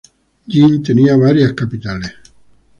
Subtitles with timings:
[0.47, 2.11] Jin tenía varias capitales.